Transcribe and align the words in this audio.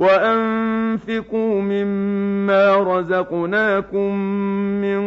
وانفقوا 0.00 1.60
مما 1.60 2.76
رزقناكم 2.76 4.14
من 4.80 5.00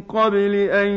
قبل 0.00 0.54
ان 0.54 0.88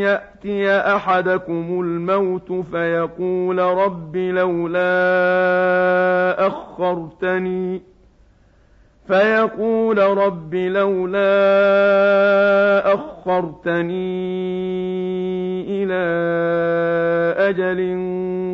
ياتي 0.00 0.70
احدكم 0.70 1.80
الموت 1.80 2.52
فيقول 2.52 3.58
رب 3.58 4.16
لولا 4.16 4.86
اخرتني 6.46 7.82
فيقول 9.06 9.98
رب 9.98 10.54
لولا 10.54 11.34
أخرتني 12.94 14.06
إلى 15.68 16.06
أجل 17.48 17.80